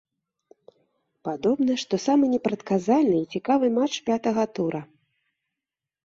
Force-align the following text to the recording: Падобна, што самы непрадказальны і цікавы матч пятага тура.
Падобна, 1.27 1.73
што 1.81 1.99
самы 2.05 2.25
непрадказальны 2.35 3.13
і 3.19 3.29
цікавы 3.37 3.67
матч 3.75 3.93
пятага 4.09 4.43
тура. 4.61 4.81